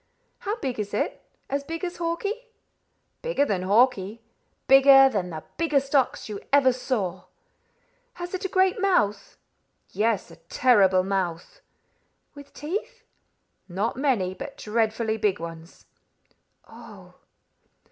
"How 0.39 0.55
big 0.55 0.79
is 0.79 0.95
it? 0.95 1.21
As 1.47 1.63
big 1.63 1.85
as 1.85 1.97
Hawkie?" 1.97 2.47
"Bigger 3.21 3.45
than 3.45 3.61
Hawkie; 3.61 4.23
bigger 4.67 5.07
than 5.09 5.29
the 5.29 5.43
biggest 5.57 5.93
ox 5.93 6.27
you 6.27 6.39
ever 6.51 6.73
saw." 6.73 7.25
"Has 8.15 8.33
it 8.33 8.43
a 8.43 8.47
great 8.49 8.81
mouth?" 8.81 9.37
"Yes, 9.89 10.31
a 10.31 10.37
terrible 10.37 11.03
mouth." 11.03 11.61
"With 12.33 12.51
teeth?" 12.51 13.03
"Not 13.69 13.95
many, 13.95 14.33
but 14.33 14.57
dreadfully 14.57 15.17
big 15.17 15.39
ones." 15.39 15.85
"Oh!" 16.67 17.13